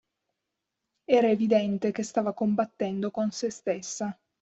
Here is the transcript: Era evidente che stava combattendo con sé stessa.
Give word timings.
Era 1.07 1.29
evidente 1.29 1.91
che 1.91 2.01
stava 2.01 2.33
combattendo 2.33 3.11
con 3.11 3.29
sé 3.29 3.51
stessa. 3.51 4.17